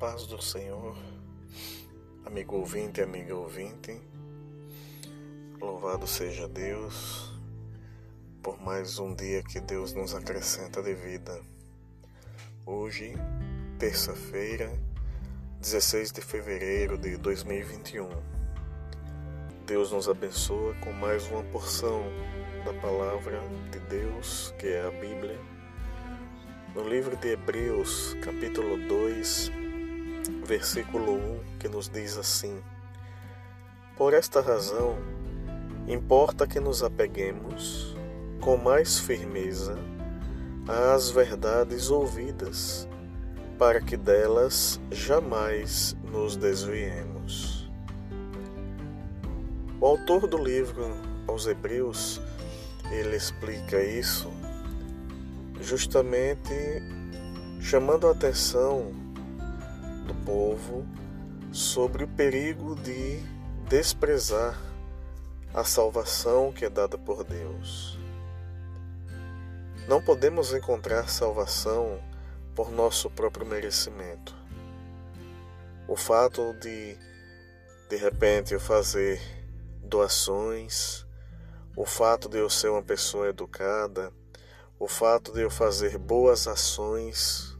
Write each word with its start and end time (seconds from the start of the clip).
paz 0.00 0.24
do 0.24 0.40
Senhor, 0.40 0.96
amigo 2.24 2.56
ouvinte, 2.56 3.02
amiga 3.02 3.36
ouvinte. 3.36 4.00
Louvado 5.60 6.06
seja 6.06 6.48
Deus 6.48 7.30
por 8.42 8.58
mais 8.62 8.98
um 8.98 9.14
dia 9.14 9.42
que 9.42 9.60
Deus 9.60 9.92
nos 9.92 10.14
acrescenta 10.14 10.82
de 10.82 10.94
vida. 10.94 11.38
Hoje, 12.64 13.12
terça-feira, 13.78 14.72
16 15.60 16.12
de 16.12 16.22
fevereiro 16.22 16.96
de 16.96 17.18
2021. 17.18 18.08
Deus 19.66 19.92
nos 19.92 20.08
abençoa 20.08 20.74
com 20.76 20.94
mais 20.94 21.30
uma 21.30 21.42
porção 21.42 22.02
da 22.64 22.72
palavra 22.80 23.38
de 23.70 23.78
Deus, 23.80 24.54
que 24.58 24.66
é 24.66 24.80
a 24.80 24.90
Bíblia 24.90 25.38
no 26.74 26.88
livro 26.88 27.16
de 27.16 27.32
Hebreus, 27.32 28.16
capítulo 28.22 28.78
2, 28.88 29.69
versículo 30.50 31.12
1, 31.12 31.58
que 31.60 31.68
nos 31.68 31.88
diz 31.88 32.18
assim: 32.18 32.60
Por 33.96 34.12
esta 34.12 34.40
razão, 34.40 34.98
importa 35.86 36.44
que 36.44 36.58
nos 36.58 36.82
apeguemos 36.82 37.96
com 38.40 38.56
mais 38.56 38.98
firmeza 38.98 39.78
às 40.66 41.08
verdades 41.08 41.88
ouvidas, 41.88 42.88
para 43.60 43.80
que 43.80 43.96
delas 43.96 44.80
jamais 44.90 45.96
nos 46.10 46.34
desviemos. 46.34 47.70
O 49.80 49.86
autor 49.86 50.26
do 50.26 50.36
livro 50.36 50.96
aos 51.28 51.46
Hebreus, 51.46 52.20
ele 52.90 53.14
explica 53.14 53.80
isso 53.80 54.28
justamente 55.60 56.52
chamando 57.60 58.08
a 58.08 58.10
atenção 58.10 59.09
povo 60.30 60.86
sobre 61.52 62.04
o 62.04 62.08
perigo 62.08 62.76
de 62.76 63.18
desprezar 63.68 64.56
a 65.52 65.64
salvação 65.64 66.52
que 66.52 66.64
é 66.64 66.70
dada 66.70 66.96
por 66.96 67.24
Deus. 67.24 67.98
Não 69.88 70.00
podemos 70.00 70.54
encontrar 70.54 71.08
salvação 71.08 72.00
por 72.54 72.70
nosso 72.70 73.10
próprio 73.10 73.44
merecimento. 73.44 74.36
O 75.88 75.96
fato 75.96 76.54
de, 76.60 76.96
de 77.88 77.96
repente, 77.96 78.54
eu 78.54 78.60
fazer 78.60 79.20
doações, 79.82 81.04
o 81.74 81.84
fato 81.84 82.28
de 82.28 82.38
eu 82.38 82.48
ser 82.48 82.68
uma 82.68 82.84
pessoa 82.84 83.30
educada, 83.30 84.12
o 84.78 84.86
fato 84.86 85.32
de 85.32 85.40
eu 85.40 85.50
fazer 85.50 85.98
boas 85.98 86.46
ações 86.46 87.58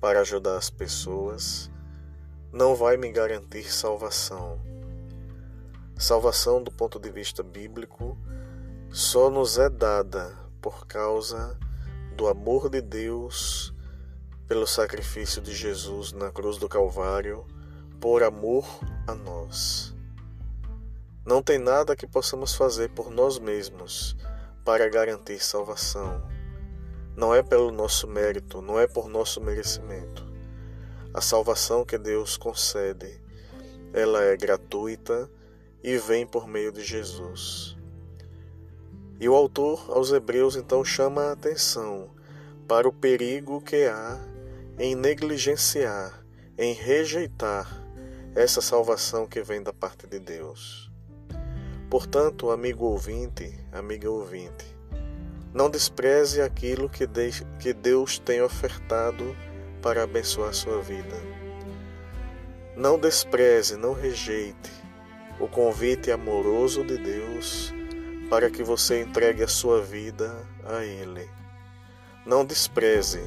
para 0.00 0.20
ajudar 0.20 0.56
as 0.56 0.70
pessoas 0.70 1.73
não 2.54 2.76
vai 2.76 2.96
me 2.96 3.10
garantir 3.10 3.64
salvação. 3.64 4.60
Salvação, 5.98 6.62
do 6.62 6.70
ponto 6.70 7.00
de 7.00 7.10
vista 7.10 7.42
bíblico, 7.42 8.16
só 8.90 9.28
nos 9.28 9.58
é 9.58 9.68
dada 9.68 10.32
por 10.62 10.86
causa 10.86 11.58
do 12.16 12.28
amor 12.28 12.70
de 12.70 12.80
Deus 12.80 13.74
pelo 14.46 14.66
sacrifício 14.66 15.42
de 15.42 15.52
Jesus 15.52 16.12
na 16.12 16.30
cruz 16.30 16.56
do 16.56 16.68
Calvário, 16.68 17.44
por 18.00 18.22
amor 18.22 18.64
a 19.08 19.14
nós. 19.14 19.92
Não 21.26 21.42
tem 21.42 21.58
nada 21.58 21.96
que 21.96 22.06
possamos 22.06 22.54
fazer 22.54 22.90
por 22.90 23.10
nós 23.10 23.38
mesmos 23.38 24.16
para 24.64 24.88
garantir 24.88 25.42
salvação 25.42 26.22
não 27.16 27.32
é 27.32 27.42
pelo 27.44 27.70
nosso 27.70 28.08
mérito, 28.08 28.60
não 28.60 28.78
é 28.78 28.88
por 28.88 29.08
nosso 29.08 29.40
merecimento. 29.40 30.23
A 31.14 31.20
salvação 31.20 31.84
que 31.84 31.96
Deus 31.96 32.36
concede, 32.36 33.20
ela 33.92 34.20
é 34.24 34.36
gratuita 34.36 35.30
e 35.80 35.96
vem 35.96 36.26
por 36.26 36.48
meio 36.48 36.72
de 36.72 36.82
Jesus. 36.82 37.76
E 39.20 39.28
o 39.28 39.34
autor 39.36 39.86
aos 39.90 40.10
Hebreus 40.10 40.56
então 40.56 40.84
chama 40.84 41.22
a 41.22 41.32
atenção 41.32 42.10
para 42.66 42.88
o 42.88 42.92
perigo 42.92 43.60
que 43.60 43.84
há 43.84 44.20
em 44.76 44.96
negligenciar, 44.96 46.26
em 46.58 46.74
rejeitar 46.74 47.80
essa 48.34 48.60
salvação 48.60 49.24
que 49.24 49.40
vem 49.40 49.62
da 49.62 49.72
parte 49.72 50.08
de 50.08 50.18
Deus. 50.18 50.90
Portanto, 51.88 52.50
amigo 52.50 52.86
ouvinte, 52.86 53.56
amiga 53.70 54.10
ouvinte, 54.10 54.66
não 55.52 55.70
despreze 55.70 56.42
aquilo 56.42 56.90
que 56.90 57.72
Deus 57.72 58.18
tem 58.18 58.42
ofertado 58.42 59.24
para 59.84 60.02
abençoar 60.02 60.54
sua 60.54 60.80
vida. 60.80 61.14
Não 62.74 62.98
despreze, 62.98 63.76
não 63.76 63.92
rejeite 63.92 64.72
o 65.38 65.46
convite 65.46 66.10
amoroso 66.10 66.82
de 66.82 66.96
Deus 66.96 67.70
para 68.30 68.48
que 68.48 68.62
você 68.62 69.02
entregue 69.02 69.42
a 69.42 69.48
sua 69.48 69.82
vida 69.82 70.34
a 70.64 70.82
Ele. 70.82 71.28
Não 72.24 72.46
despreze 72.46 73.20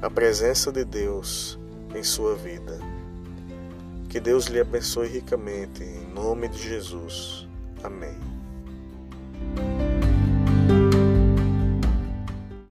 a 0.00 0.08
presença 0.08 0.72
de 0.72 0.82
Deus 0.82 1.58
em 1.94 2.02
sua 2.02 2.34
vida. 2.34 2.78
Que 4.08 4.18
Deus 4.18 4.46
lhe 4.46 4.58
abençoe 4.58 5.08
ricamente, 5.08 5.84
em 5.84 6.06
nome 6.14 6.48
de 6.48 6.58
Jesus. 6.58 7.46
Amém. 7.84 8.37